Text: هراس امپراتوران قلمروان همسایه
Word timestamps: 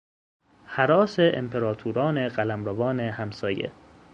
هراس 0.73 1.19
امپراتوران 1.19 2.29
قلمروان 2.29 2.99
همسایه 2.99 3.71